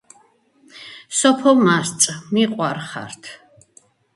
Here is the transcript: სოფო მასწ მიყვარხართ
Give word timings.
სოფო 1.19 1.49
მასწ 1.65 2.01
მიყვარხართ 2.33 3.23